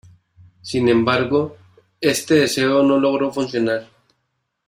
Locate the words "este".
2.01-2.33